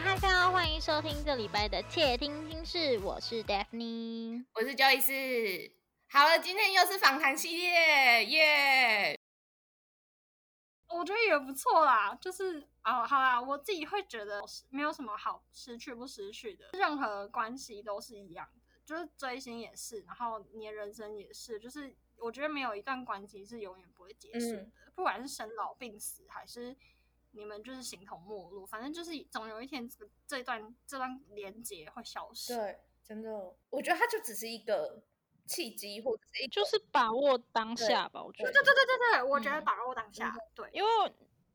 [0.00, 5.72] 呀哈喽，欢迎收听这礼拜的窃听心事，我是 Daphne，我是 Joyce。
[6.08, 9.18] 好了，今天又是访谈系列，耶！
[10.88, 26.74] 我觉得也不错啦，就是哦，好啦，我自己会觉得没有什么好失去不失去的，任何关系都是一样的，就是追星也是，然后你的人生也是，就是我觉得没有一段关系是永远不会结束的，不管是生老病死还是。
[27.32, 32.54] 你们就是形同陌路，反正就是总有一天，这个这段这段连接会消失。
[32.54, 35.02] 对，真的，我觉得它就只是一个
[35.46, 38.22] 契机，或者是就是把握当下吧。
[38.22, 40.36] 我觉得，对对对对对，我觉得把握当下。
[40.54, 40.88] 对，因为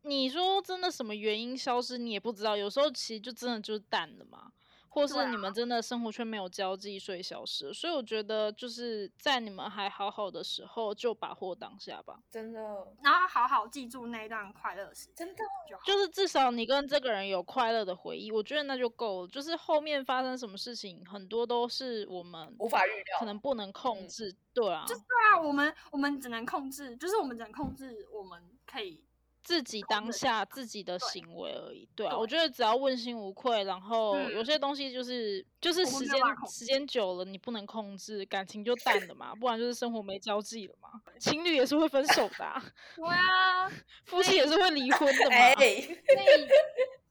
[0.04, 2.56] 你说真的，什么原因消失，你也不知道。
[2.56, 4.52] 有时候其实就真的就是淡了嘛。
[4.96, 7.74] 或是你们真的生活圈没有交际，所以消失。
[7.74, 12.18] 所以我觉得就是在你们还好好的时候，就把握当下吧。
[12.32, 12.60] 真的，
[13.04, 19.28] 然后好好记住那一段快乐时，真的就就是至少你跟这个人有快乐的回忆，我觉得那就够了。
[19.28, 24.34] 就是后面发生什么事情，很多都是我们无法预料，可能不能控制。
[24.54, 29.04] 对啊，就对啊，我们我们只能控制，就是我们只能控制我们可以。
[29.46, 42.62] 自己当下自己的行为而已，对啊，我觉得只要问心无愧，然后有些东西就是就是时间时间久了你不能控制，感情就淡了嘛，不然就是生活没交际了嘛，情侣也是会分手的，
[42.98, 43.70] 对啊，
[44.06, 45.96] 夫妻也是会离婚的嘛，所以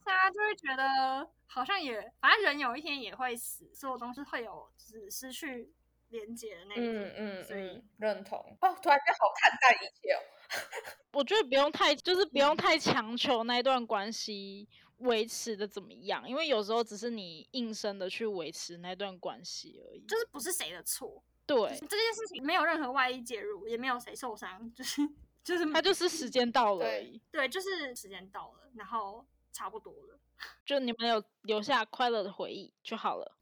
[0.03, 5.73] 大家就会觉得好像也反正人有一天也会死，所有东西会有只失去
[6.15, 10.21] 连接的那一天，嗯嗯，所以认同哦，突然间好看待一切哦。
[11.12, 21.23] 我觉得不用太，就是不用太强求那一段关系维持的怎么样，因为有时候只是你硬生的去维持那段关系而已，就是不是谁的错。
[21.47, 25.03] 对，这件事情没有任何外力介入，也没有谁受伤，就是
[25.43, 27.21] 就是他就是时间到了而已。
[27.33, 30.19] 对，就是时间到了，然后差不多了，
[30.65, 33.37] 就你们有留下快乐的回忆就好了。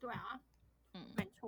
[0.00, 0.40] 对啊。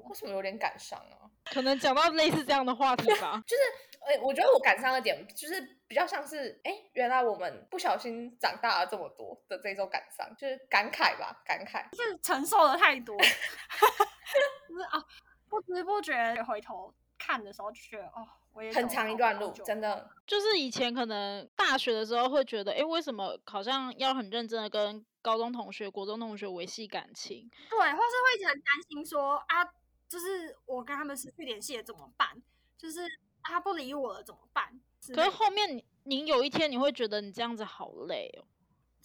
[0.01, 1.31] 为什么有点感伤啊？
[1.45, 3.63] 可能讲到类似这样的话题吧， 就是。
[4.07, 15.05] 哎，我觉得我感伤的点就是比较像是，哎，原来我们不小心长大了这么多的这种感伤，就是感慨吧，感慨，就是承受了太多， 就是啊，
[15.49, 27.51] 不知不觉回头看的时候就觉得，哦，我也很长一段路，真的，就是以前可能大学的时候会觉得，哎，为什么好像要很认真的跟高中同学、国中同学维系感情？
[27.69, 29.65] 对，或是会一直很担心说，啊，
[30.09, 32.43] 就是我跟他们失去联系了怎么办？
[32.79, 33.01] 就是。
[33.49, 34.77] 他不理我了怎么办？
[35.15, 38.45] 可是后面你，你有一天你会觉得你这样子好累哦。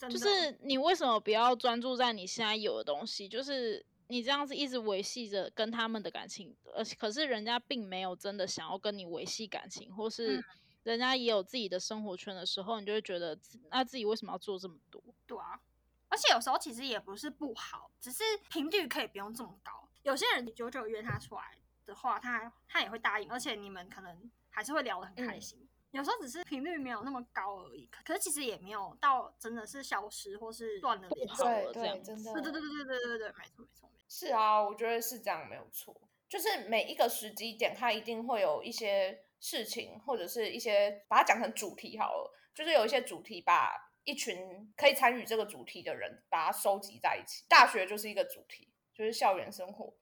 [0.08, 3.28] 就是你为什么不要专注在你现在有的东西？
[3.28, 10.44] 就是你这样子一直维系着跟他们的感情，而且可是人家并没有真的想要跟你维系感情，或是
[10.82, 13.38] 人家也有自己的生活圈的时候，你就会觉得
[13.70, 15.00] 那自己为什么要做这么多？
[15.24, 15.60] 对啊，
[16.08, 19.81] 而且有时候其实也不是不好，只是频率可以不用这么高。
[20.02, 21.42] 有些人你久久约他出来。
[21.84, 25.68] 的话，他他也会答应，而且你们可能还是会聊得很开心。
[25.90, 32.00] 有时候只是频率没有那么高而已，可是其实也没有到真的是消失或是断了联系了这样。
[32.00, 33.90] 真的，对对对对对对对，没错没错。
[34.08, 36.00] 是啊，我觉得是这样，没有错。
[36.28, 42.32] 就是每一个时机点，它一定会有一些事情，或者是一些把它讲成主题好了。
[42.54, 47.44] 就是有一些主题，把一群可以参与这个主题的人，把它收集在一起。
[47.48, 49.94] 大学就是一个主题，就是校园生活。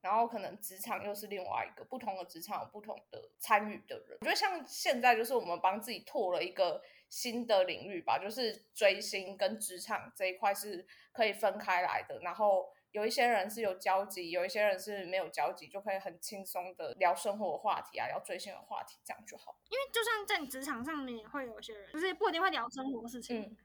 [0.00, 4.16] 然后可能职场又是另外一个不同的职场，有不同的参与的人。
[4.20, 12.20] 我觉得像现在就是我们帮自己拓了一个新的领域吧，就是追星跟职场这一块是可以分开来的。
[12.20, 19.58] 然后有一些人是有交集，有一些人是没有交集，就可以很轻松的聊生活的话题啊，聊追星的话题，这样就好。
[19.68, 23.40] 因为就算在职场上面，也会有一些人，就是不一定会聊生活的事情。
[23.40, 23.56] 嗯，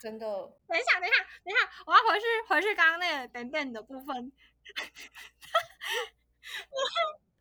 [0.00, 0.26] 真的。
[0.68, 4.32] 等一下，等一下，等一下，我要回去回去刚刚那个等等的部分。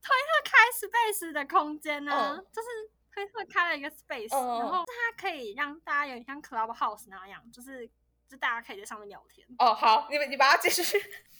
[0.02, 2.68] 推特开 space 的空间呢，就是
[3.14, 7.88] 推特开了一个 space，然后它可以让大家有点像 Clubhouse 那样，就是
[8.28, 9.48] 就大家可以在上面聊天。
[9.60, 10.98] 哦，好，你们你把它继续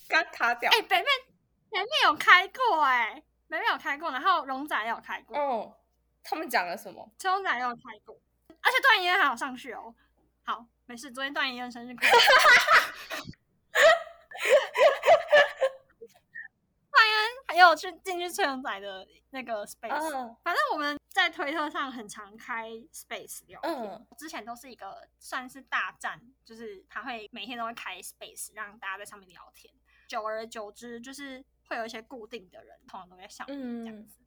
[0.08, 0.72] 刚卡掉。
[0.72, 1.06] 哎，北面
[1.70, 5.38] 北面有开过哎，北面有开过，然后龙仔也有开过。
[5.38, 5.78] 哦，
[6.24, 7.12] 他们讲了什么？
[7.24, 8.20] 龙仔也有开过，
[8.62, 9.96] 而且段延还好上去哦。
[10.44, 12.18] 好，没事，昨天段延生日快乐。
[17.48, 29.74] 还有去进去崔永仔的那个 space，反正我们在推特上很常开 space 聊天，之前都是一个算是大战，就是他会每天都会开 space 让大家在上面聊天，
[30.08, 34.20] 久而久之就是会有一些固定的人，通常都在上面这样子，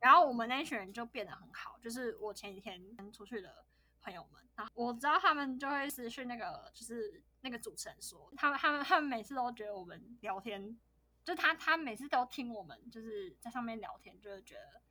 [0.00, 3.66] 然后我们那群人就变得很好，就是我前几天出去的
[4.02, 10.76] 朋友们，啊，我知道他们就会私讯那个就是那个主持人说，他们他们他们每次都觉得我们聊天，
[11.24, 14.82] 就他他每次都听我们就是在上面聊天，就会觉得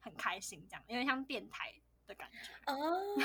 [0.00, 1.74] 很开心，这样因为像电台
[2.06, 2.76] 的感觉啊。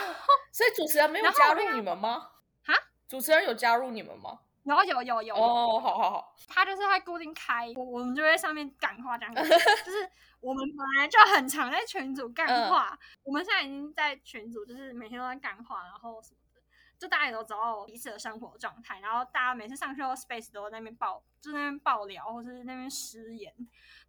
[0.51, 2.31] 所以主持人没有加入你们吗？
[2.63, 2.73] 哈，
[3.07, 4.39] 主持人有加入你们吗？
[4.65, 9.41] 有有有有哦，好好好，他就是会固定开，我我们就在上面讲话，这样子，
[9.85, 10.09] 就是
[10.39, 16.61] 我们本来就很常在群组干话，我们现在已经在群组，就是每天都在干话，然后什么的，
[16.97, 23.53] 就大家也都知道彼此的生活状态，然后大家每次上去后 space 都在那边爆，就那边爆聊，或是那边失言，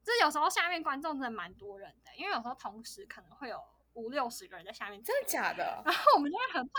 [0.03, 3.63] 就是有时候下面观众真的蛮多人的，因为有时候同时可能会有
[3.93, 5.83] 五六十个人在下面，真的假的？
[5.85, 6.73] 然后我们就会很怕，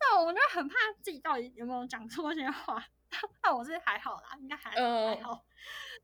[0.00, 2.82] 那我们就会很怕自己到底有没有讲错些话。
[3.42, 5.44] 那我是还好啦，应该还还好。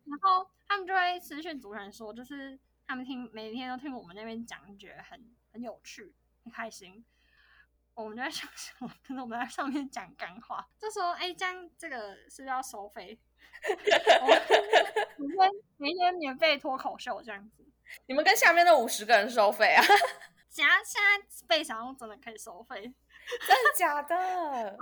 [0.05, 6.15] 然后他们就会私讯主持人说，就是他们听每天都听我们那边讲，觉得很很有趣，
[6.45, 7.05] 很开心。
[7.95, 8.89] 我们就在想什么？
[9.06, 13.19] 可 能我们在上面讲干话，就说：“哎，这样这个是不是要收费？”
[15.17, 17.65] 每天每天免费脱口秀这样子。
[18.07, 19.83] 你们跟下面那五十个人收费啊？
[20.50, 22.83] 现在现在费小用真的可以收费？
[23.47, 24.77] 真的假的？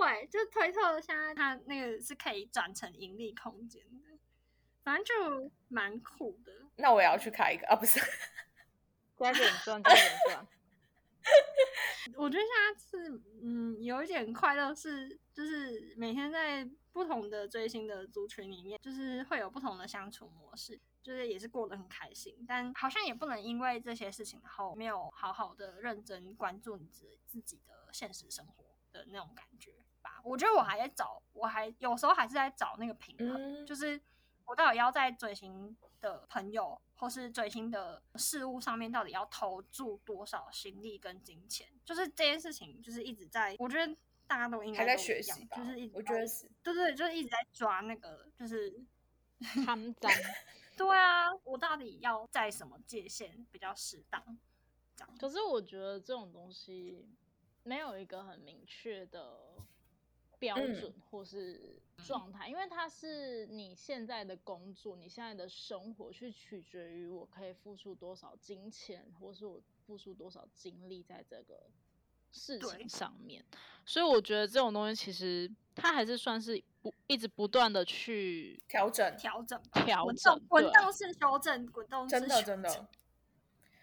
[0.00, 4.18] 对，就推特现在它那个是可以转成盈利空间的，
[4.82, 6.52] 反正就蛮酷的。
[6.76, 8.00] 那我也要去开一个啊，不是？
[9.18, 10.48] 加点赚，加点赚。
[12.16, 22.34] 我觉得现在是嗯，有一点快乐，是就是每天在不同的追星的族群里面，就是会有不同的相处模式，就是也是过得很开心。
[22.48, 28.61] 但好像也不能因为这些事情，然后没有好好的认真关注你自自己的现实生活
[28.92, 30.20] 的那种感觉吧。
[30.22, 34.00] 我觉得我还在找，我还有时候还是在找那个平衡，就是
[34.44, 41.68] 我到底要在追星的朋友或是追星的事物上面，到底要投注多少心力跟金钱？
[41.84, 43.96] 就是这件事情，就是一直在，我觉得
[44.26, 48.80] 大家都应该还在学习，就是一直我觉得是，对对，就是一直在抓那个，就是
[49.64, 50.10] 他们在，
[50.76, 54.22] 对啊，我到底要在什么界限比较适当？
[54.96, 57.08] 这样，可是我觉得这种东西
[57.62, 59.52] 没有一个很明确的。
[60.38, 71.70] 标准或是状态，因为它是你现在的工作，你现在的生活，去取决于我可以付出多少金钱，或是我付出多少精力在这个
[72.32, 73.44] 事情上面。
[73.86, 82.88] 所以我觉得这种东西其实它还是算是不一直不断的去调整、调整、调整、滚动式调整、滚动式真的真的。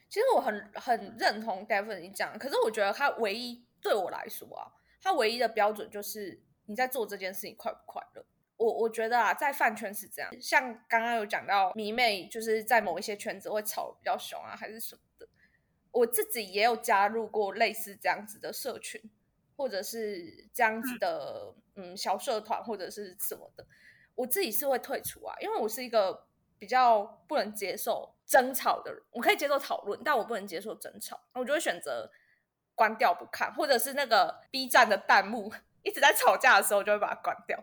[0.10, 4.72] 其实我很很认同 Devin 你讲，可是我觉得他唯一对我来说啊，
[5.02, 6.42] 他唯一的标准就是。
[6.70, 8.24] 你在做这件事情快不快乐？
[8.56, 15.28] 我我觉得啊，在饭圈是这样，像刚刚有讲到迷妹，就是在某一些圈子会吵比较凶啊，还是什么的。
[15.90, 19.02] 我自己也有加入过类似这样子的社群，
[19.58, 23.66] 或者是这样子的嗯小社团或者是什么的。
[24.14, 26.28] 我自己是会退出啊，因为我是一个
[26.60, 29.02] 比较不能接受争吵的人。
[29.10, 32.12] 我可以接受讨论，但我不能接受争吵，我就会选择
[32.80, 35.52] 关掉不看，或者是那个 B 站的弹幕。
[35.84, 37.58] 一直在吵架的时候，就会把它关掉。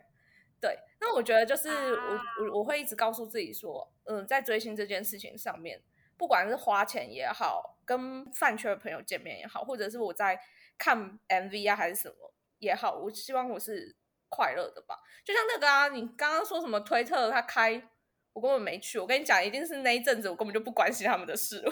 [0.61, 5.83] 对，那我觉得就是我我我会一直告诉自己说，嗯，在追星这件事情上面，
[6.17, 10.41] 不管是花钱也好，跟饭圈的朋友见面也好，或者是我在
[10.79, 13.95] 看 MV 啊还是什么也好，我希望我是
[14.31, 14.99] 快乐的吧。
[15.23, 17.91] 就像那个啊，你刚刚说什么推特他开，
[18.33, 18.99] 我根本没去。
[18.99, 21.63] 我跟你讲，一定是那一阵子我根本就不关心他们的事，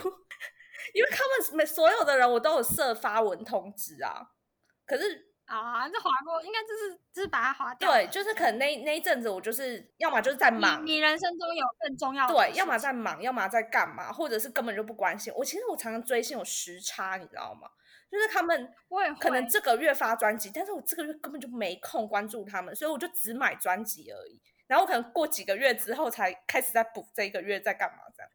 [0.93, 4.31] 因为他们每所有的人我都有设发文通知啊，
[4.87, 5.31] 可是。
[5.47, 7.93] 啊，这划过应该就是就是把它划掉。
[7.93, 12.33] 对，就是可能那那一阵子我就是要么就是在忙，你人生中有更重要的。
[12.33, 15.31] 对，要么在忙，要么在干嘛，或者是根本就不关心。
[15.37, 17.69] 我其实我常常追星有时差，你知道吗？
[18.11, 18.73] 就是他们
[19.21, 24.41] 可能这个月发专辑，但是我这个月根本就没空关注他们，所以我就只买专辑而已。
[24.67, 28.33] 然后可能过几个月之后才开始在补这一个月在干嘛这样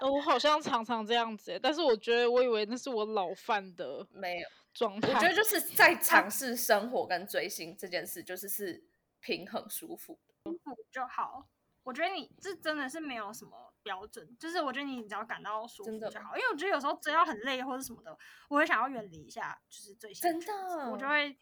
[0.00, 0.06] 子。
[0.06, 5.12] 我好像常常这样子，但是我觉得我以为那是我老犯的，没有状态。
[5.12, 8.84] 我觉得就是在尝试生活跟追星这件事，就是是
[9.20, 11.48] 平衡舒服，舒服就好。
[11.82, 16.36] 我觉得你这真的是没有什么标准，就是我觉得你只要感到舒服就好。
[16.36, 20.28] 因为我觉得有时候追到很累或者什么的，我会想要远离一下，就是追星。
[20.28, 21.38] 真的，我就会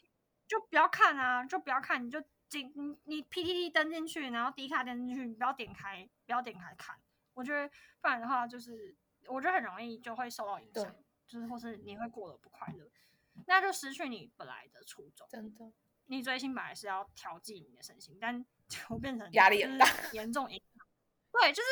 [0.47, 6.95] 就不要看啊，就不要看，你就进你你 PTT 登进去，然后 D 卡登进去，你不要点开，不要点开看。
[7.35, 7.69] 我觉得
[8.01, 10.95] 不然的话，就是我觉得很容易就会受到影响，
[11.27, 12.91] 就是或是你会过得不快乐。
[13.47, 15.27] 那就失去你本来的初衷。
[15.29, 15.73] 真的，
[16.07, 20.87] 你追星本来是要调剂你的身心，但 就变成压力很大，严重影响。
[21.33, 21.69] 对，就是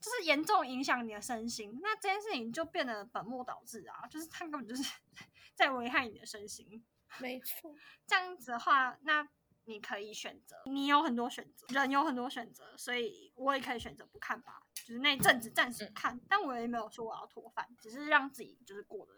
[0.00, 1.78] 就是严重影响你的身心。
[1.82, 4.06] 那这件事情就变得本末倒置啊！
[4.06, 4.82] 就是他根本就是
[5.56, 6.84] 在危害你的身心。
[7.18, 7.74] 没错。
[8.06, 9.26] 这样子的话，那
[9.64, 19.12] 你可以选择，你有很多选择，人有很多选择，所以我也可以选择不看吧，就是那阵子暂时看，但我也没有说我要脱饭，只是让自己就是过得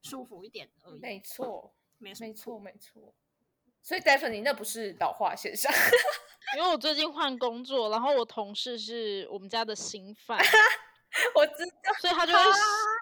[0.00, 0.98] 舒服一点而已。
[0.98, 3.14] 没错，没没错，没错。
[3.82, 5.70] 所以 Definitely 那不是老化现象，
[6.56, 10.38] 因为我最近换工作，然后我同事是我们家的新饭，
[11.36, 12.40] 我知道，所以他就会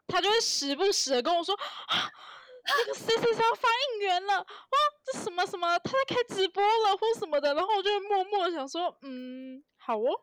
[0.08, 1.56] 他就会时不时的跟我说。
[2.68, 10.20] 那个 C C 要发应援了，哇，这什么什么，他在开直播了或什么的，然后我就默默想说，嗯，好哦，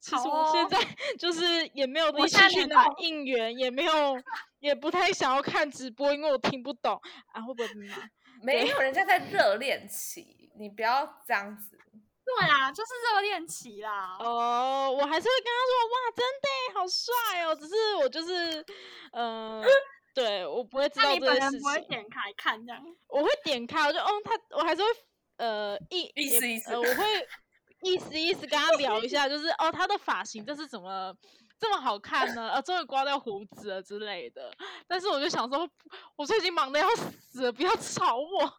[0.00, 0.78] 其实我现在
[1.18, 4.20] 就是也没有力气去拿应援，也没有，
[4.60, 7.00] 也不太想要看直播，因为我听不懂，
[7.32, 7.94] 啊，会不会骂？
[8.42, 11.78] 没有，人家在热恋期，你不要这样子。
[12.24, 14.16] 对啊，就是热恋期啦。
[14.20, 18.64] 哦，我还是会跟他说，哇，真的好帅哦，只是我就是，
[19.12, 19.64] 嗯。
[20.14, 21.60] 对我不会知道这件事情。
[21.60, 22.82] 不会点开看这样。
[23.06, 24.88] 我会点开，我就哦，他我还是会
[25.36, 27.28] 呃意意思意思，我会
[27.82, 31.14] 意思意思跟他聊一下，就是哦，他的发型这是怎么
[31.58, 32.50] 这么好看呢？
[32.50, 34.52] 啊，终于刮掉胡子了之类的。
[34.86, 35.68] 但是我就想说，
[36.16, 38.52] 我最近忙的要死，不要吵我。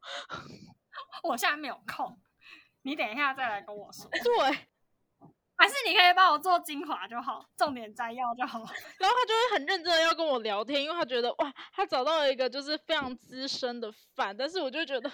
[1.24, 2.20] 我现在没有空，
[2.82, 4.10] 你等一下再来跟我说。
[4.24, 4.68] 对。
[5.62, 8.60] 还是你可以帮我做精华就好，重点摘要就好。
[8.98, 14.34] 然后他就会很认真的要跟我聊天，因为他觉得哇，他找到了一个就是非常资深的饭。
[14.38, 15.12] 但是我就觉得，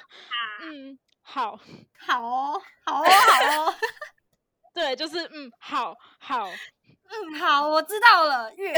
[0.61, 1.59] 嗯，好，
[1.97, 3.75] 好哦，好哦，好哦。
[4.73, 8.53] 对，就是嗯，好好，嗯，好，我知道了。
[8.53, 8.73] 月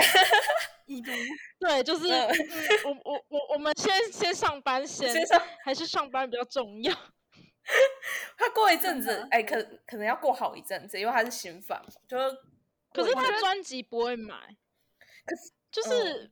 [1.60, 2.08] 对，就是
[2.86, 5.13] 我我我我们先先上班先，
[5.63, 6.94] 还是上班比较重要。
[8.38, 11.77] 他过一阵子，哎，可可能要过好一阵子，因为他是新粉，
[12.08, 12.38] 就是
[12.94, 14.36] 可是他专辑不会买，
[15.25, 16.31] 可是就是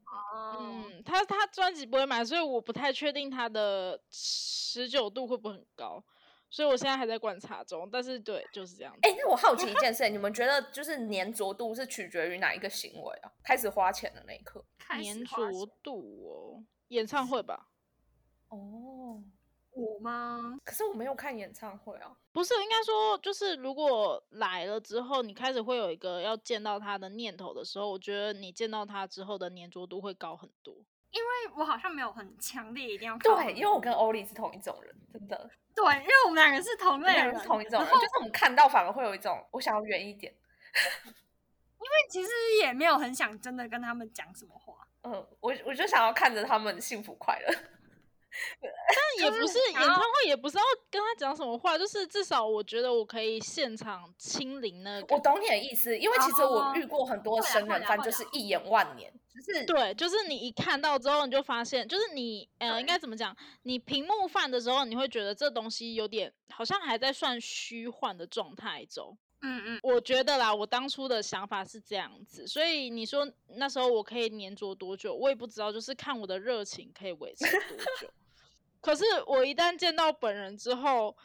[0.58, 6.04] 嗯，他他专辑不会买，所以我不太确定他的持久度会不会很高，
[6.50, 7.88] 所以我现在还在观察中。
[7.92, 8.96] 但是对，就是这样。
[9.02, 13.32] 哎，那我好奇一件 事，你们觉得就是粘着度是取决于哪一个行为啊？
[13.44, 17.68] 开始花钱的那一刻，粘着度哦，演唱会吧？
[18.50, 19.24] 哦。
[19.76, 20.58] 我吗？
[20.64, 22.12] 可是我没有看演唱会啊。
[22.32, 30.74] 不是，应该说就是如果来了之后，你开始会有一个要见到他的念头的时候，我觉得你见到他之后的粘着度会高很多。
[31.12, 35.50] 因为我好像没有很强烈一定要对，因为我跟欧丽是同一种人，真的。
[35.74, 40.34] 对，因为我们两个是同类人，同一种人，就是我们看到反而会有一种我想要远一点。
[41.06, 42.30] 因为其实
[42.62, 44.88] 也没有很想真的跟他们讲什么话。
[45.04, 47.54] 嗯，我我就想要看着他们幸福快乐。
[48.62, 55.16] 但也不是演唱会，也不是要跟他讲什么话，就是至少我觉得我可以现场亲临那个。
[55.16, 63.36] 我懂你的意思，因为其实我遇过很多生人番，就是一眼万年，就是对，就是你一看到之后，你就发现，就是你呃，应该怎么讲？
[63.64, 69.18] 你屏幕饭的时候，你会觉得这东西有点好像还在算虚幻的状态中。
[69.42, 78.12] 嗯嗯，我觉得啦，我当初的想法是这样子，所以你说那时候我可以黏着多久，我也不知道，就是看我的热情可以维持多久。
[78.86, 81.18] 可是我一旦见到本人之后，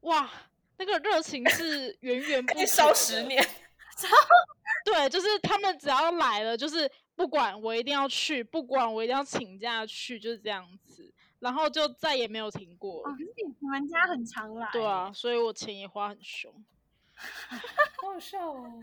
[0.00, 0.30] 哇，
[0.76, 3.42] 那个热情是源源不烧十年。
[4.84, 13.02] 对，就是他们只要来了，就是不管我一定要去，不管我一定要请假去，就是这样子，然后就再也没有停过。
[13.04, 13.24] 可是
[13.60, 14.68] 你们家很常来。
[14.70, 16.52] 对啊，所以我钱也花很凶。
[17.16, 18.82] 好好笑哦！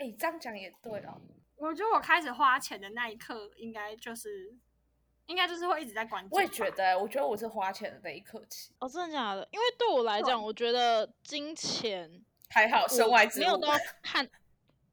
[0.00, 1.18] 哎，这样讲也对哦。
[1.56, 4.54] 我觉得我开始花钱的那一刻，应该就是。
[5.26, 6.34] 应该就是会一直在关注。
[6.34, 8.72] 我也觉得，我觉得我是花钱的那一刻起。
[8.78, 9.46] 哦，真的假的？
[9.50, 13.44] 因为对我来讲，我觉得金钱还好，身外之物。
[13.44, 13.68] 没有到
[14.02, 14.28] 看，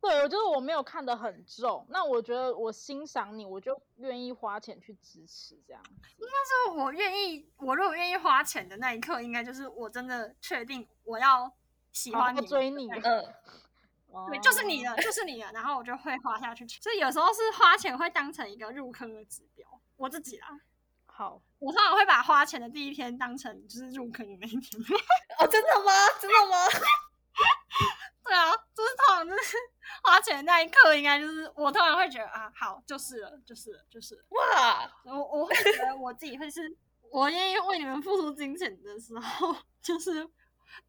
[0.01, 1.85] 对，我就是我没有看得很重。
[1.89, 5.83] 那我觉得我欣赏你，我就愿意花钱去支持这样。
[6.17, 11.51] 应该是我愿意，我如果愿意花钱的那一刻，应该就是我真的确定我要
[11.91, 12.89] 喜欢你、追你。
[12.91, 13.33] 嗯。
[14.27, 16.67] 对，就是你了，就是你了，然后我就会花下去。
[16.67, 19.68] 所以有时候是花钱会当成一个入坑的指标。
[19.99, 20.47] 我自己啦，
[21.05, 24.81] 好，我通常会把花钱的第一天当成就是入坑的那一天。
[25.37, 25.91] 哦，真的吗？
[26.21, 26.65] 真的吗？
[28.23, 29.57] 对啊，就是通常就是
[30.01, 36.73] 花钱那一刻，应该就是我突然会觉得啊，好，就是了，就是了，就是哇，我我会觉得我自己会是，
[37.11, 40.23] 我愿意为你们付出金钱的时候，就是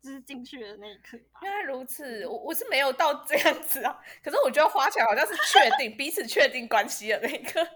[0.00, 1.18] 就是进去的那一刻。
[1.42, 7.66] 原来如此，我我是没有到这样子啊，可是我觉得花钱好像是确定彼此确定关系的那一刻。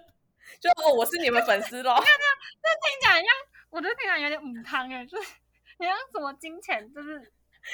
[0.60, 1.94] 就哦，我是你们粉丝咯。
[1.98, 2.26] 那那
[2.62, 3.28] 那听起来像，
[3.70, 5.28] 我觉得听起来有点母汤哎，就是
[5.78, 7.32] 你像什么金钱，就是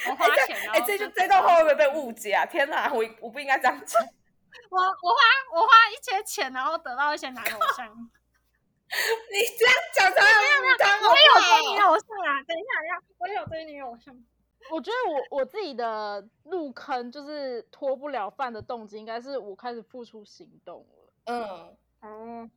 [0.09, 2.47] 我花钱，哎，这就这段话会不会被误解啊？
[2.47, 4.03] 天哪，我我不应该这样讲。
[4.69, 5.21] 我我花
[5.55, 7.87] 我花一些钱，然后得到一些男偶像。
[8.93, 12.43] 你这样讲才有女团我有追女偶像啊！
[12.43, 14.13] 等一下，等一下，我有追女偶像。
[14.73, 21.13] 我觉得我我自己的入坑就是脱不了饭的动机，应该是我开始付出行动了。
[21.27, 22.51] 嗯，哦，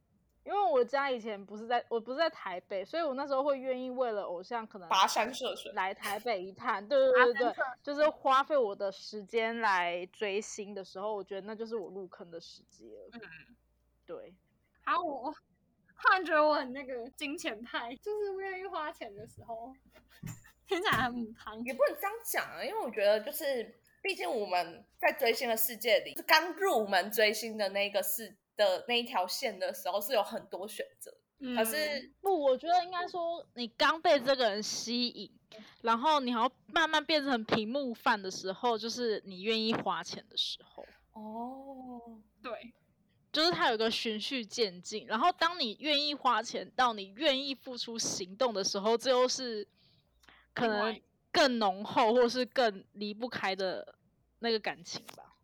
[0.45, 5.71] 因为我家以前不是在我不是在台北，所以我那时候会愿意为了偶像可能跋山涉水。
[5.73, 6.85] 来台北一趟。
[6.87, 13.09] 对对对对对，就是花费我的时间来追星的时候，我觉得那就是我入坑的时机了。
[13.13, 13.21] 嗯，
[14.05, 14.33] 对。
[14.85, 19.73] 好，我我突然觉得我很那个金钱派，就是不愿意花钱的时候，
[20.67, 21.63] 听起来很母汤。
[21.63, 31.13] 也不能这样讲啊，因为我觉得就是，毕竟我们在追星的世界里，刚入门追星的那个是的那一条线的时候，是有很多选择。
[31.45, 35.29] 嗯可是不，我觉得应该说，你刚被这个人吸引，
[35.81, 40.85] 然后你还要慢慢变成屏幕饭的时候，就是你愿意花钱的时候。
[41.11, 42.73] 哦，对，
[43.31, 49.67] 就是它有一个循序渐进，然后当你愿意花钱到你愿意付出行动的时候，这又是
[50.53, 50.97] 可能
[51.29, 53.95] 更浓厚或是更离不开的
[54.39, 55.35] 那个感情吧。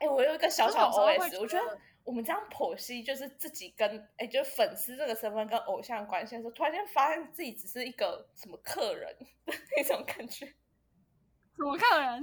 [0.00, 12.20] 哎、我有一个小小可是有时候会 OS，我觉得我们这样剖析，就是自己跟哎、就是粉丝这个身份跟偶像的关系的时候，突然间发现自己只是一个什么客人的 那种感觉，什么客人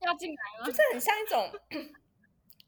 [0.00, 0.66] 要进来了？
[0.66, 1.50] 就是很像一种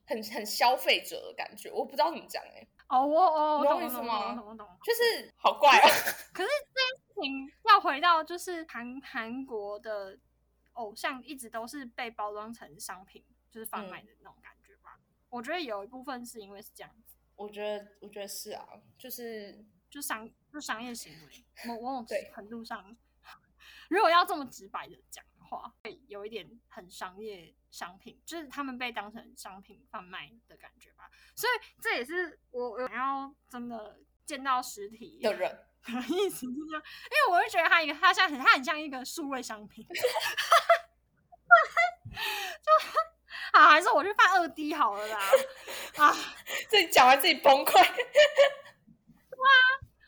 [0.06, 4.68] 很很消费者的感觉，我不知道怎么讲哎、哦，我哦，懂懂我懂我意思吗我懂我懂。
[4.84, 5.82] 就是好怪哦。
[6.34, 10.18] 可是这件事情要回到就是韩韩国的
[10.74, 14.59] 偶像一直都是被包装成商品，就是贩卖的那种感觉吧。
[15.30, 18.66] 我觉得有一部分是因为是这样子，我觉得，我觉得是啊，
[18.98, 22.96] 就是就商就商业行为，某某种程度上，
[23.88, 31.08] 如果要这么直白的讲的话，会有一点很商业商品，就是他们被当成商品贩卖的感觉吧。
[31.36, 36.82] 所以这也是我我想要真的见到实体的人，的意思就是因为
[37.30, 39.94] 我会觉得他一个，他像很，他很像一个数位商品，就
[43.52, 45.18] 啊，还是我去办二 D 好了啦，
[45.98, 46.12] 啊，
[46.68, 47.78] 自己讲完自己崩溃。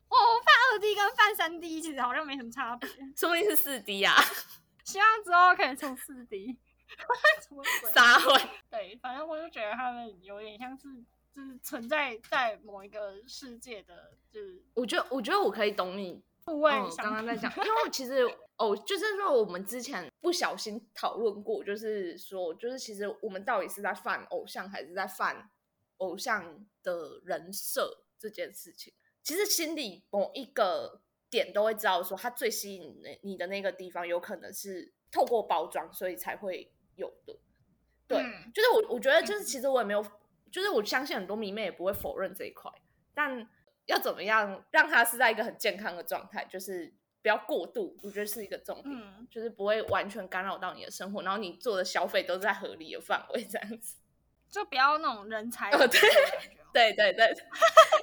[0.09, 4.15] 我我办二 D 跟办三 D 其实好像没什么差别，说不定是四 D 啊，
[4.85, 6.57] 希望之后可以出四 D，
[7.41, 7.91] 什么鬼？
[7.91, 8.41] 撒会。
[8.71, 10.89] 对，反正我就觉得他们有点像是
[11.35, 18.23] 就是存在在某一个世界的，就是我觉得，我觉得我可以懂你数位嗯，商品刚刚在讲，因为其实
[18.59, 25.51] 哦，就是说我们之前不小心讨论过，就是说，就是其实我们到底是在犯偶像，还是在犯
[25.99, 28.93] 偶像的人设这件事情。
[29.23, 31.01] 其实心里某一个
[31.31, 37.39] 点都会知道，说他最吸引你你的那个地方，有可能是透过包装，所以才会有的。
[38.07, 40.05] 对，嗯就是我我觉得就是其实我也没有，
[40.51, 42.71] 就是我相信很多迷妹也不会否认这一块，
[43.15, 43.49] 但
[43.87, 46.93] 要怎么样让它是在一个很健康的状态，就是
[47.23, 53.97] 不要过度，我觉得是一个重点，嗯，就是不会完全干扰到你的生活，然后你做的消费都是在合理的范围这样子。
[54.51, 55.99] 就不要那种人才哦对
[56.75, 57.27] 对对对，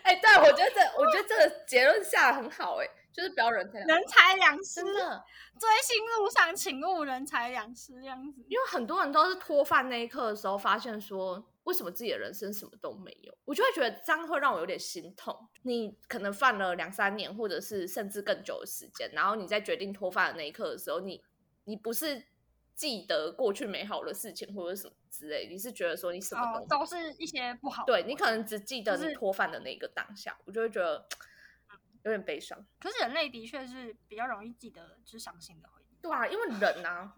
[0.02, 5.24] 哎、对我觉得这我觉得这个结论下的很好、哎，就是不要人才人财两失，真的，
[5.60, 8.44] 追星路上请勿人财两失这样子。
[8.48, 15.48] 因为很多人都是脱饭那一刻的时候，发现说为什么自己的人生什么都没有，我就会觉得这样会让我有点心痛。
[15.62, 21.24] 你可能犯了两三年，或者是甚至更久的时间，然后你在决定脱发的那一刻的时候，你
[21.66, 22.26] 你不是
[22.74, 27.94] 记得过去美好的事情或者什么之类，你是觉得说你什么哦都，是一些不好的。
[27.94, 31.08] 对你可能只记得你脱发的那个当下，我就会觉得
[32.04, 32.66] 有点悲伤。
[32.80, 37.16] 可是人类的确是比较容易记得就是伤心的回忆，对啊，因为人啊，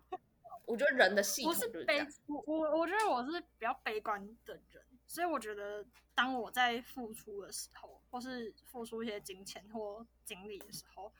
[0.65, 2.05] 我觉得人的系统不是悲。
[2.27, 11.11] 我我我觉得我是比较悲观的人，所以我觉得当我在付出的时候，或是付出一些金钱或精力的时候，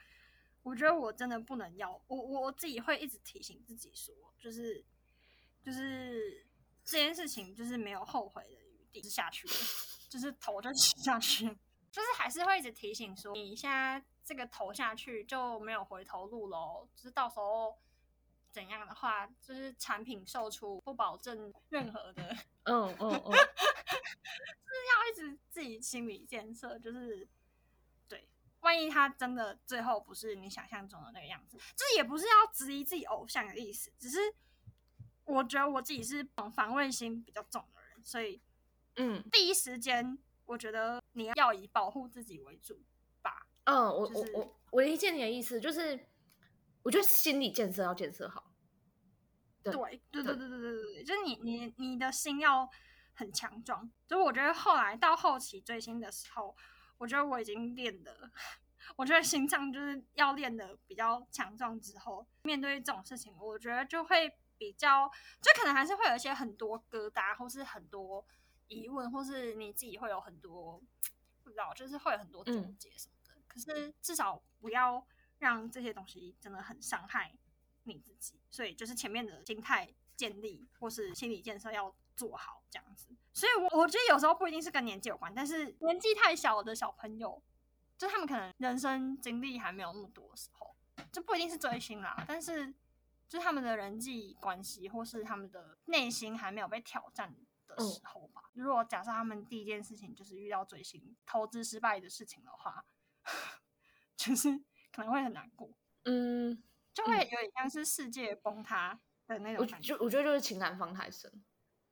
[0.64, 4.84] 我觉得我真的不能要我我我自己会一直提醒自己说，就是
[5.62, 6.46] 就是
[6.84, 9.54] 这件事情就是没有后悔的余地，是下去了，
[10.10, 11.46] 就是投就吃 下去，
[11.92, 17.78] 就是还是会一直提醒说，你现在这个投下去就没有回头路喽，就是到时候
[18.52, 27.28] 怎样的话，就是产品售出不保证任何的，嗯嗯嗯， 要一直自己心理建设，就是
[28.08, 28.28] 对，
[28.60, 34.20] 万一他真的最后不是你想象中的那个样子，这也不是要质疑自己偶像的意思，只是
[35.26, 38.42] 我觉得我自己是防卫心比较重的人，所以
[38.98, 42.82] 嗯第一时间我觉得你要以保护自己为主
[43.22, 43.48] 吧。
[43.66, 45.98] 嗯，我就是我我我理解你的意思，就是
[46.84, 48.52] 我觉得心理建设要建设好，
[49.64, 52.68] 对对对对对对对，就是你你你的心要
[53.14, 53.92] 很强壮。
[54.08, 56.56] 就我觉得后来到后期追星的时候，
[56.98, 58.32] 我觉得我已经练的，
[58.96, 61.80] 我觉得心脏就是要练的比较强壮。
[61.80, 65.08] 之后面对这种事情，我觉得就会比较，
[65.40, 68.26] 就可能还是会有一些很多疙瘩，或是很多
[68.70, 70.82] 疑问，或是你自己会有很多
[71.44, 73.40] 不知道，就是会有很多总结什么的。
[73.48, 75.06] 可是至少不要。
[75.42, 77.34] 让这些东西真的很伤害
[77.84, 83.08] 你自己，所以就是前面的心态建立或是心理建设要做好这样子。
[83.34, 87.42] 所以，我我觉得有时候不一定是跟年纪有关，但是年纪太小的小朋友，
[87.98, 90.76] 就他们可能人生经历还没有那么多的时候，
[91.12, 92.72] 就不一定是追星啦，但是
[93.28, 97.36] 就是他们的人际关系或是他们的内心还没有被挑战
[97.68, 98.44] 的时候吧。
[98.54, 102.86] 如果假设他们第一件事情就是遇到追星投资失败的事情的话，
[104.16, 104.62] 就是
[104.94, 105.70] 可能会很难过，
[106.06, 106.62] 嗯，
[106.94, 109.96] 就会有点像是世界崩塌的那种感觉。
[109.96, 111.32] 就我觉得就是情感方太深。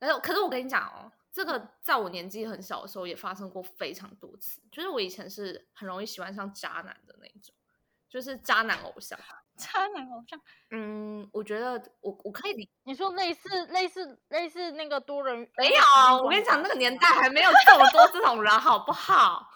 [0.00, 1.10] 哎，可是我跟你讲哦。
[1.32, 7.54] 这个在我年纪很小的时候也发生过非常多次，就是我以前是很容易喜欢上渣男的那种，
[8.08, 9.16] 就是渣男偶像。
[9.56, 19.48] 渣男偶像，嗯，我觉得我我可以理你说类似类似类似那个多人没有，我跟你讲那个年代还没有这么多这种人，好不好？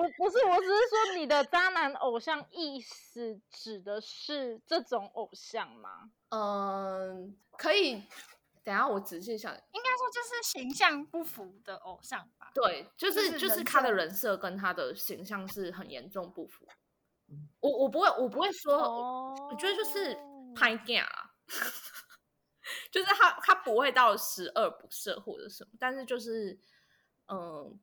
[0.00, 6.10] 不不是，我只是说你的渣男偶像意思指的是这种偶像吗？
[6.30, 8.02] 嗯，可以。
[8.62, 12.50] 等下，我仔细想，应该说就是形象不符的偶像吧。
[12.54, 16.66] 对，就是就是他的人设跟他的形象是很严重不符。
[17.60, 20.16] 我我不会，我不会说，我觉得就是
[20.54, 21.08] 拍假，
[22.90, 26.58] 就是他他不会到十恶不赦或者什么，但是就是
[27.28, 27.80] 嗯，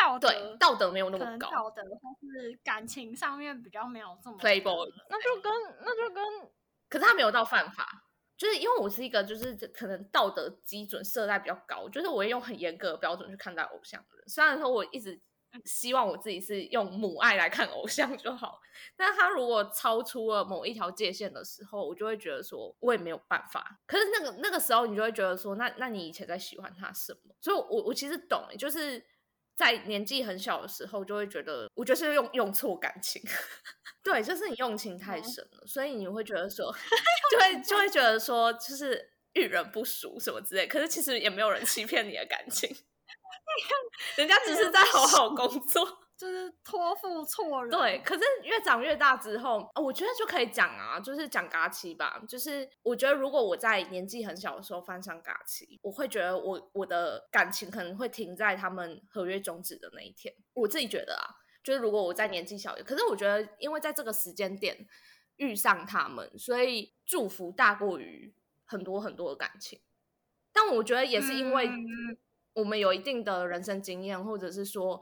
[0.00, 6.24] 道德道德没有那么高，道德或是感情上面比较没有这么 playboy，那就跟那就跟，
[6.88, 8.06] 可是他没有到犯法。
[8.36, 14.26] 就是因为我是一个，就是可能道德基准设在比较高，就是我会用很严格的标准去看待偶像的人。
[14.26, 15.20] 虽然说我一直
[15.66, 18.58] 希望我自己是用母爱来看偶像就好，
[18.96, 23.78] 但他如果超出了某一条界限的时候，我就会觉得说我也没有办法。
[23.86, 27.34] 可是那个那个时候，你就会觉得说，那那你以前在喜欢他什么？
[27.42, 29.04] 所以，我我其实懂，就是
[29.60, 33.22] 在年纪很小的时候，就会觉得我就是用用错感情。
[34.02, 36.72] 对，就是你用情太深了，所以你会觉得说，
[37.30, 40.66] 就会就会觉得说，就是遇人不淑什么之类。
[40.66, 42.74] 可是其实也没有人欺骗你的感情，
[44.16, 47.70] 人家只是在好好工作，就是托付错人。
[47.70, 52.22] 对，可是越长越大之后，我觉得就可以讲啊，就是讲嘎七吧。
[52.28, 60.34] 就是我觉得如果我在年纪很小的时候翻上嘎七，我会觉得我我的感情可能会停在他们合约终止的那一天。
[60.52, 61.40] 我自己觉得啊。
[61.64, 64.86] 就是如果我在年纪小，可是我觉得，因为在这个时间点
[65.36, 68.34] 遇上他们，所以祝福大过于
[68.66, 69.80] 很多很多的感情。
[70.52, 71.70] 但我觉得也是因为
[72.52, 75.00] 我们有一定的人生经验，或者是说。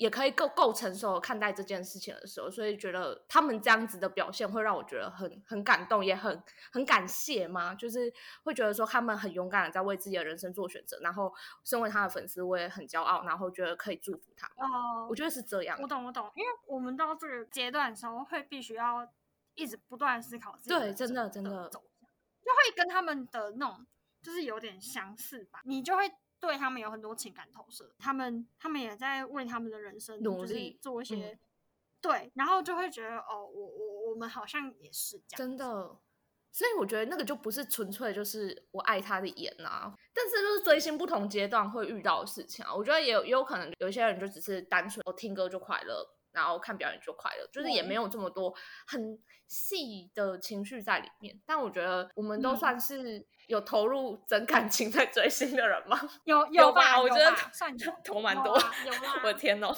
[0.00, 7.74] 也可以够够成熟看待这件事情的时候，所以觉得他们这样子的表现会让我觉得很很感动，也很很感谢嘛。
[7.74, 8.10] 就是
[8.42, 11.30] 会觉得说他们很勇敢的在为自己的人生做选择，然后
[11.64, 14.46] 身为他的粉丝，我也很骄傲，然后觉得可以祝福他。
[14.56, 15.78] 哦，我觉得是这样。
[15.82, 19.06] 我懂，我懂，因为我们到这个阶段的时候，会必须要
[19.54, 20.70] 一直不断思考自己。
[20.70, 22.08] 对，真的真的走向，
[22.42, 23.86] 就会跟他们的那种
[24.22, 25.60] 就是有点相似吧。
[25.64, 26.10] 你就会。
[26.40, 31.38] 对他们有很多情感投射，他们他们也在为他们的人生努力做一些，
[32.00, 35.96] 对，然后就会觉得哦，我我我们好像也是这样，真的，
[36.50, 46.16] 所以我觉得那个就不是纯粹就是我爱他的眼啊，但是就是追星不同阶段会遇到的事情啊，我觉得也有也有可能有些人就只是单纯我听歌就快乐。
[46.32, 48.54] 然后看表演就快乐，就是也没有这么多
[48.86, 51.40] 很细的情绪在里面。
[51.46, 55.98] 但我觉得我们都算是有投入真感情在追星的人吗？
[56.24, 57.00] 有有吧？
[57.00, 58.56] 我觉得算有 投蛮多。
[58.84, 59.74] 有啦， 我的天哦，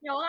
[0.00, 0.28] 有啦，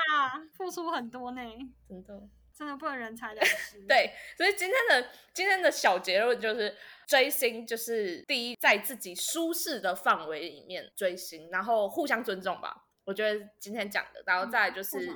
[0.54, 1.42] 付出很多呢。
[1.88, 2.22] 真的，
[2.54, 3.86] 真的不能人财两失。
[3.88, 6.76] 对，所以今天的今天的小结论就是，
[7.08, 12.81] 追星就是第一，在自己舒适的范围里面追星，然后互相尊重吧。
[13.04, 15.10] 我觉得今天讲的，然后再就是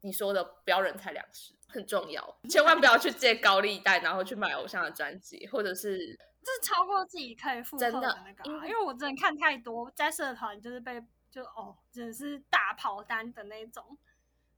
[0.00, 5.98] 你说的不要人财两失很重要，千万不要去借高利贷，然后去买偶像的专辑，或者是
[6.42, 8.66] 这是超过自己可以负荷的那个。
[8.66, 13.98] 因为我真的看太多在社团，就是被就哦，真的是大跑单的那种，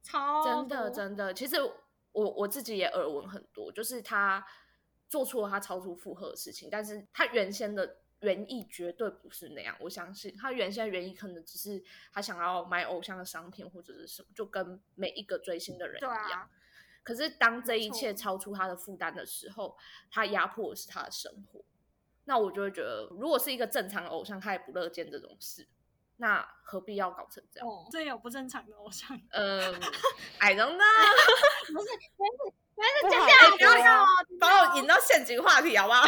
[0.02, 1.34] 超真的真的。
[1.34, 1.60] 其实
[2.12, 4.46] 我我自己也耳闻很多，就是他
[5.08, 7.96] 做出了他超出负荷的事情，但是他原先的。
[8.20, 16.48] 原意绝对不是那样，我相信他原先的原意可能只是他想要买偶像的商品或者是什么，就跟每一个追星的人一样。
[17.02, 19.76] 可是当这一切超出他的负担的时候，
[20.10, 21.62] 他压迫的是他的生活。
[22.26, 25.66] 那我就会觉得，如果是一个正常的偶像，他也不乐见这种事。
[26.18, 27.66] 那何必要搞成这样？
[27.66, 29.18] 哦，这有不正常的偶像。
[29.30, 29.74] 嗯，
[30.38, 30.84] I don't know。
[31.72, 32.30] 不是，不是，
[32.76, 34.06] 不是，不好剪掉，说不要。
[34.38, 36.06] 把我引到陷阱话题好不好？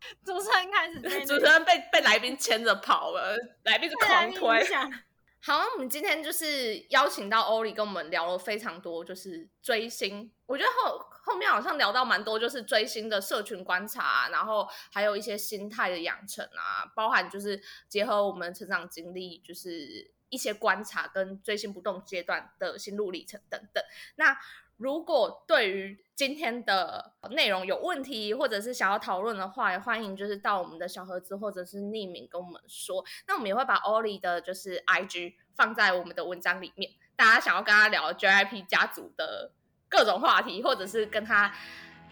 [0.24, 4.66] 主持人开始主持人被被来宾牵着跑了，来宾是狂推
[5.40, 10.30] 好，我们今天就是邀请到欧里跟我们聊了非常多，就是追星。
[10.46, 23.82] 我觉得后后面好像聊到蛮多，就是追星的社群观察啊、然后还有一些心态的养成啊，包含就是结合我们成长经历，就是一些观察跟追星不动阶段的心路历程等等。
[24.16, 24.36] 那
[24.78, 33.04] 如果对于今天的内容有问题，或者是想要讨论的话，也欢迎就是到我们的小盒子或者是匿名跟我们说。
[33.26, 39.52] 那我们也会把 Oli 的就是 IG 放在我们的文章里面，大家想要跟他聊 JYP 家族的
[39.88, 41.52] 各种话题，或者是跟他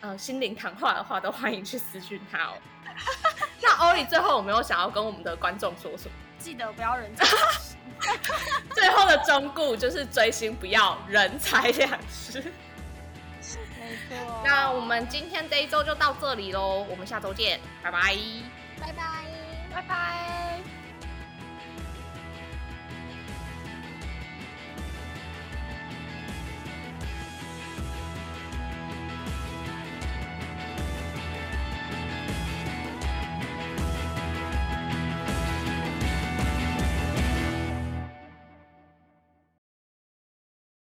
[0.00, 2.54] 呃心灵谈话的话，都欢迎去私讯他哦。
[3.62, 6.25] 那 Oli 最后有没有想要跟我们的观众说什么？
[6.46, 7.74] 记得不要人财两失。
[8.72, 12.40] 最后的忠告就是追星不要人财两失。
[12.40, 14.42] 没错。
[14.44, 18.16] 那我们今天这一周就到这里喽，我们下周见，拜拜。
[18.80, 19.02] 拜拜，
[19.74, 20.75] 拜拜。